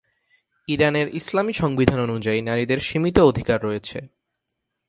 [0.67, 3.97] ইরানের ইসলামী সংবিধান অনুযায়ী নারীদের সীমিত অধিকার রয়েছে।